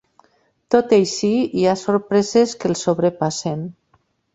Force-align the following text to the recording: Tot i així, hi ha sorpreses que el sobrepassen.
Tot 0.75 0.95
i 0.97 0.99
així, 1.01 1.29
hi 1.61 1.67
ha 1.67 1.77
sorpreses 1.85 2.59
que 2.65 2.71
el 2.75 2.79
sobrepassen. 2.85 3.69